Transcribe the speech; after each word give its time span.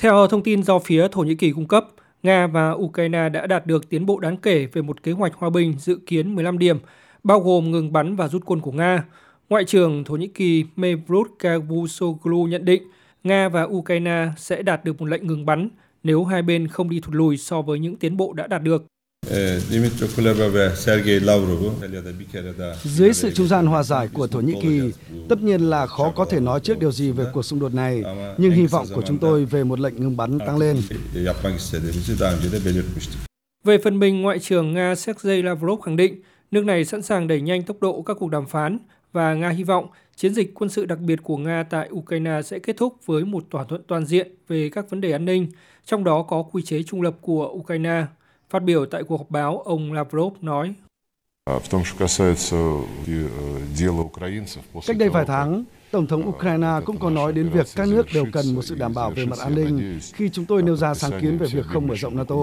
Theo 0.00 0.26
thông 0.26 0.42
tin 0.42 0.62
do 0.62 0.78
phía 0.78 1.08
Thổ 1.08 1.20
Nhĩ 1.20 1.34
Kỳ 1.34 1.52
cung 1.52 1.68
cấp, 1.68 1.86
Nga 2.22 2.46
và 2.46 2.70
Ukraine 2.70 3.28
đã 3.28 3.46
đạt 3.46 3.66
được 3.66 3.90
tiến 3.90 4.06
bộ 4.06 4.18
đáng 4.20 4.36
kể 4.36 4.66
về 4.72 4.82
một 4.82 5.02
kế 5.02 5.12
hoạch 5.12 5.34
hòa 5.34 5.50
bình 5.50 5.74
dự 5.78 5.98
kiến 6.06 6.34
15 6.34 6.58
điểm, 6.58 6.78
bao 7.24 7.40
gồm 7.40 7.70
ngừng 7.70 7.92
bắn 7.92 8.16
và 8.16 8.28
rút 8.28 8.42
quân 8.44 8.60
của 8.60 8.72
Nga. 8.72 9.04
Ngoại 9.48 9.64
trưởng 9.64 10.04
Thổ 10.04 10.16
Nhĩ 10.16 10.26
Kỳ 10.26 10.64
Mevlut 10.76 11.28
Cavusoglu 11.38 12.44
nhận 12.46 12.64
định 12.64 12.82
Nga 13.24 13.48
và 13.48 13.62
Ukraine 13.62 14.28
sẽ 14.36 14.62
đạt 14.62 14.84
được 14.84 15.00
một 15.00 15.06
lệnh 15.06 15.26
ngừng 15.26 15.46
bắn 15.46 15.68
nếu 16.02 16.24
hai 16.24 16.42
bên 16.42 16.68
không 16.68 16.90
đi 16.90 17.00
thụt 17.00 17.14
lùi 17.14 17.36
so 17.36 17.62
với 17.62 17.78
những 17.78 17.96
tiến 17.96 18.16
bộ 18.16 18.32
đã 18.32 18.46
đạt 18.46 18.62
được. 18.62 18.84
Dưới 22.82 23.12
sự 23.12 23.30
trung 23.30 23.48
gian 23.48 23.66
hòa 23.66 23.82
giải 23.82 24.08
của 24.12 24.26
Thổ 24.26 24.40
Nhĩ 24.40 24.54
Kỳ, 24.62 24.80
tất 25.28 25.42
nhiên 25.42 25.60
là 25.60 25.86
khó 25.86 26.12
có 26.16 26.24
thể 26.24 26.40
nói 26.40 26.60
trước 26.60 26.78
điều 26.78 26.92
gì 26.92 27.10
về 27.10 27.24
cuộc 27.32 27.42
xung 27.42 27.60
đột 27.60 27.74
này, 27.74 28.02
nhưng 28.38 28.52
hy 28.52 28.66
vọng 28.66 28.86
của 28.94 29.02
chúng 29.02 29.18
tôi 29.18 29.44
về 29.44 29.64
một 29.64 29.80
lệnh 29.80 29.96
ngừng 29.96 30.16
bắn 30.16 30.38
tăng 30.38 30.58
lên. 30.58 30.76
Về 33.64 33.78
phần 33.78 33.98
mình, 33.98 34.22
Ngoại 34.22 34.38
trưởng 34.38 34.74
Nga 34.74 34.94
Sergei 34.94 35.42
Lavrov 35.42 35.80
khẳng 35.80 35.96
định 35.96 36.20
nước 36.50 36.64
này 36.64 36.84
sẵn 36.84 37.02
sàng 37.02 37.28
đẩy 37.28 37.40
nhanh 37.40 37.62
tốc 37.62 37.76
độ 37.80 38.02
các 38.02 38.16
cuộc 38.20 38.30
đàm 38.30 38.46
phán 38.46 38.78
và 39.12 39.34
Nga 39.34 39.48
hy 39.48 39.64
vọng 39.64 39.86
chiến 40.16 40.34
dịch 40.34 40.54
quân 40.54 40.70
sự 40.70 40.86
đặc 40.86 40.98
biệt 40.98 41.22
của 41.22 41.36
Nga 41.36 41.62
tại 41.62 41.88
Ukraine 41.92 42.42
sẽ 42.42 42.58
kết 42.58 42.76
thúc 42.76 42.96
với 43.06 43.24
một 43.24 43.44
thỏa 43.50 43.64
thuận 43.64 43.82
toàn 43.86 44.06
diện 44.06 44.34
về 44.48 44.70
các 44.72 44.90
vấn 44.90 45.00
đề 45.00 45.12
an 45.12 45.24
ninh, 45.24 45.48
trong 45.84 46.04
đó 46.04 46.22
có 46.22 46.42
quy 46.42 46.62
chế 46.62 46.82
trung 46.82 47.02
lập 47.02 47.16
của 47.20 47.48
Ukraine. 47.48 48.04
Phát 48.50 48.62
biểu 48.62 48.86
tại 48.86 49.02
cuộc 49.02 49.16
họp 49.16 49.30
báo, 49.30 49.58
ông 49.58 49.92
Lavrov 49.92 50.32
nói. 50.40 50.74
Cách 54.86 54.96
đây 54.98 55.08
vài 55.08 55.24
tháng, 55.26 55.64
Tổng 55.90 56.06
thống 56.06 56.28
Ukraine 56.28 56.68
cũng 56.84 56.98
có 56.98 57.10
nói 57.10 57.32
đến 57.32 57.48
việc 57.48 57.66
các 57.76 57.88
nước 57.88 58.06
đều 58.14 58.24
cần 58.32 58.54
một 58.54 58.62
sự 58.62 58.74
đảm 58.74 58.94
bảo 58.94 59.10
về 59.10 59.26
mặt 59.26 59.38
an 59.38 59.54
ninh 59.54 60.00
khi 60.14 60.28
chúng 60.28 60.44
tôi 60.44 60.62
nêu 60.62 60.76
ra 60.76 60.94
sáng 60.94 61.20
kiến 61.20 61.38
về 61.38 61.46
việc 61.46 61.66
không 61.66 61.86
mở 61.86 61.94
rộng 61.94 62.16
NATO. 62.16 62.34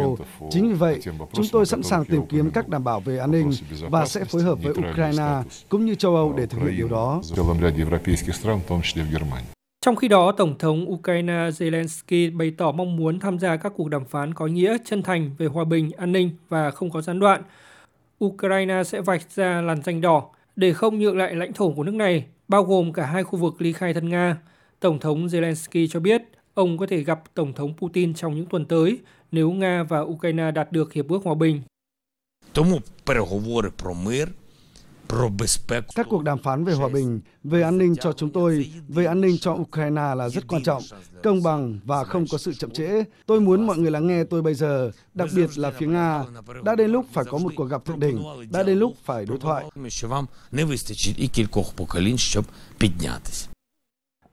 Chính 0.49 0.69
vì 0.69 0.73
vậy, 0.73 0.99
chúng 1.33 1.45
tôi 1.51 1.65
sẵn 1.65 1.83
sàng 1.83 2.05
tìm 2.05 2.25
kiếm 2.29 2.51
các 2.51 2.69
đảm 2.69 2.83
bảo 2.83 2.99
về 2.99 3.17
an 3.17 3.31
ninh 3.31 3.51
và 3.89 4.05
sẽ 4.05 4.23
phối 4.25 4.41
hợp 4.43 4.57
với 4.63 4.71
Ukraine 4.71 5.41
cũng 5.69 5.85
như 5.85 5.95
châu 5.95 6.15
Âu 6.15 6.33
để 6.37 6.45
thực 6.45 6.59
hiện 6.59 6.77
điều 6.77 6.87
đó. 6.87 7.21
Trong 9.81 9.95
khi 9.95 10.07
đó, 10.07 10.31
Tổng 10.37 10.57
thống 10.57 10.91
Ukraine 10.91 11.49
Zelensky 11.49 12.37
bày 12.37 12.51
tỏ 12.57 12.71
mong 12.71 12.95
muốn 12.95 13.19
tham 13.19 13.39
gia 13.39 13.57
các 13.57 13.73
cuộc 13.75 13.89
đàm 13.89 14.05
phán 14.05 14.33
có 14.33 14.45
ý 14.45 14.51
nghĩa 14.51 14.77
chân 14.85 15.03
thành 15.03 15.31
về 15.37 15.45
hòa 15.45 15.65
bình, 15.65 15.91
an 15.97 16.11
ninh 16.11 16.29
và 16.49 16.71
không 16.71 16.89
có 16.89 17.01
gián 17.01 17.19
đoạn. 17.19 17.41
Ukraine 18.24 18.84
sẽ 18.84 19.00
vạch 19.00 19.30
ra 19.30 19.60
làn 19.60 19.82
danh 19.82 20.00
đỏ 20.00 20.30
để 20.56 20.72
không 20.72 20.98
nhượng 20.98 21.18
lại 21.18 21.34
lãnh 21.34 21.52
thổ 21.52 21.72
của 21.72 21.82
nước 21.82 21.94
này, 21.94 22.26
bao 22.48 22.64
gồm 22.64 22.92
cả 22.92 23.06
hai 23.06 23.24
khu 23.24 23.38
vực 23.38 23.54
ly 23.62 23.72
khai 23.72 23.94
thân 23.94 24.08
Nga. 24.08 24.38
Tổng 24.80 24.98
thống 24.98 25.26
Zelensky 25.26 25.86
cho 25.90 26.00
biết 26.00 26.22
ông 26.54 26.78
có 26.78 26.86
thể 26.86 27.02
gặp 27.02 27.22
Tổng 27.34 27.52
thống 27.52 27.74
Putin 27.76 28.14
trong 28.14 28.36
những 28.36 28.46
tuần 28.46 28.64
tới 28.64 28.98
nếu 29.32 29.50
Nga 29.50 29.82
và 29.82 30.00
Ukraine 30.00 30.50
đạt 30.50 30.72
được 30.72 30.92
hiệp 30.92 31.08
ước 31.08 31.20
hòa 31.24 31.34
bình. 31.34 31.60
Тому 32.54 32.78
переговори 33.06 33.70
про 33.82 33.94
мир 33.94 34.28
các 35.95 36.07
cuộc 36.09 36.23
đàm 36.23 36.37
phán 36.37 36.63
về 36.63 36.73
hòa 36.73 36.89
bình, 36.89 37.21
về 37.43 37.61
an 37.61 37.77
ninh 37.77 37.95
cho 37.95 38.13
chúng 38.13 38.29
tôi, 38.29 38.71
về 38.87 39.05
an 39.05 39.21
ninh 39.21 39.37
cho 39.37 39.53
Ukraine 39.53 40.15
là 40.15 40.29
rất 40.29 40.47
quan 40.47 40.63
trọng, 40.63 40.83
công 41.23 41.43
bằng 41.43 41.79
và 41.83 42.03
không 42.03 42.25
có 42.31 42.37
sự 42.37 42.53
chậm 42.53 42.71
trễ. 42.71 43.03
Tôi 43.25 43.41
muốn 43.41 43.67
mọi 43.67 43.77
người 43.77 43.91
lắng 43.91 44.07
nghe 44.07 44.23
tôi 44.23 44.41
bây 44.41 44.53
giờ, 44.53 44.91
đặc 45.13 45.29
biệt 45.35 45.57
là 45.57 45.71
phía 45.71 45.87
Nga. 45.87 46.23
Đã 46.63 46.75
đến 46.75 46.91
lúc 46.91 47.05
phải 47.13 47.25
có 47.25 47.37
một 47.37 47.51
cuộc 47.55 47.65
gặp 47.65 47.85
thượng 47.85 47.99
đỉnh, 47.99 48.23
đã 48.51 48.63
đến 48.63 48.79
lúc 48.79 48.93
phải 49.03 49.25
đối 49.25 49.37
thoại. 49.37 49.65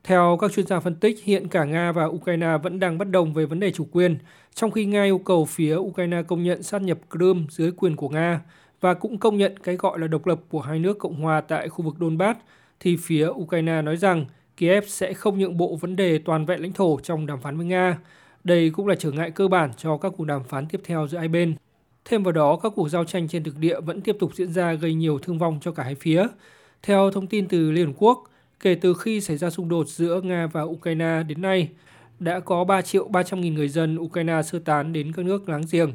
Theo 0.04 0.38
các 0.40 0.52
chuyên 0.52 0.66
gia 0.66 0.80
phân 0.80 0.94
tích, 0.94 1.24
hiện 1.24 1.48
cả 1.48 1.64
Nga 1.64 1.92
và 1.92 2.04
Ukraine 2.04 2.58
vẫn 2.62 2.80
đang 2.80 2.98
bất 2.98 3.10
đồng 3.10 3.34
về 3.34 3.46
vấn 3.46 3.60
đề 3.60 3.72
chủ 3.72 3.86
quyền, 3.92 4.18
trong 4.54 4.70
khi 4.70 4.84
Nga 4.84 5.04
yêu 5.04 5.18
cầu 5.18 5.44
phía 5.44 5.76
Ukraine 5.76 6.22
công 6.22 6.42
nhận 6.42 6.62
sát 6.62 6.82
nhập 6.82 6.98
Crimea 7.10 7.44
dưới 7.50 7.70
quyền 7.70 7.96
của 7.96 8.08
Nga 8.08 8.40
và 8.80 8.94
cũng 8.94 9.18
công 9.18 9.38
nhận 9.38 9.58
cái 9.62 9.76
gọi 9.76 9.98
là 9.98 10.06
độc 10.06 10.26
lập 10.26 10.40
của 10.48 10.60
hai 10.60 10.78
nước 10.78 10.98
Cộng 10.98 11.20
hòa 11.20 11.40
tại 11.40 11.68
khu 11.68 11.84
vực 11.84 11.94
Donbass, 12.00 12.40
thì 12.80 12.96
phía 12.96 13.28
Ukraine 13.28 13.82
nói 13.82 13.96
rằng 13.96 14.24
Kiev 14.56 14.84
sẽ 14.86 15.14
không 15.14 15.38
nhượng 15.38 15.56
bộ 15.56 15.76
vấn 15.76 15.96
đề 15.96 16.18
toàn 16.18 16.46
vẹn 16.46 16.62
lãnh 16.62 16.72
thổ 16.72 17.00
trong 17.02 17.26
đàm 17.26 17.40
phán 17.40 17.56
với 17.56 17.66
Nga. 17.66 17.98
Đây 18.44 18.70
cũng 18.70 18.86
là 18.86 18.94
trở 18.94 19.10
ngại 19.10 19.30
cơ 19.30 19.48
bản 19.48 19.70
cho 19.76 19.96
các 19.96 20.12
cuộc 20.16 20.24
đàm 20.24 20.44
phán 20.44 20.66
tiếp 20.66 20.80
theo 20.84 21.08
giữa 21.08 21.18
hai 21.18 21.28
bên. 21.28 21.54
Thêm 22.04 22.22
vào 22.22 22.32
đó, 22.32 22.56
các 22.62 22.72
cuộc 22.76 22.88
giao 22.88 23.04
tranh 23.04 23.28
trên 23.28 23.44
thực 23.44 23.58
địa 23.58 23.80
vẫn 23.80 24.00
tiếp 24.00 24.16
tục 24.20 24.34
diễn 24.34 24.52
ra 24.52 24.72
gây 24.72 24.94
nhiều 24.94 25.18
thương 25.18 25.38
vong 25.38 25.58
cho 25.62 25.72
cả 25.72 25.82
hai 25.82 25.94
phía. 25.94 26.26
Theo 26.82 27.10
thông 27.10 27.26
tin 27.26 27.48
từ 27.48 27.70
Liên 27.70 27.86
Hợp 27.86 27.92
Quốc, 27.98 28.24
kể 28.60 28.74
từ 28.74 28.94
khi 28.94 29.20
xảy 29.20 29.36
ra 29.36 29.50
xung 29.50 29.68
đột 29.68 29.88
giữa 29.88 30.20
Nga 30.20 30.46
và 30.46 30.62
Ukraine 30.62 31.22
đến 31.22 31.42
nay, 31.42 31.68
đã 32.18 32.40
có 32.40 32.64
3 32.64 32.82
triệu 32.82 33.08
300 33.08 33.40
nghìn 33.40 33.54
người 33.54 33.68
dân 33.68 33.98
Ukraine 33.98 34.42
sơ 34.42 34.58
tán 34.58 34.92
đến 34.92 35.12
các 35.12 35.24
nước 35.24 35.48
láng 35.48 35.62
giềng. 35.70 35.92